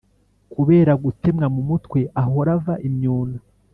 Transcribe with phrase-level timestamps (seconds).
[0.53, 3.37] Kubera gutemwa mu mutwe, ahora ava imyuna